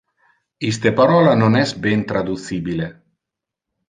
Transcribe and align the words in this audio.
Iste 0.69 0.91
parola 0.99 1.35
non 1.41 1.57
es 1.61 1.69
ben 1.83 2.01
traducibile. 2.13 2.89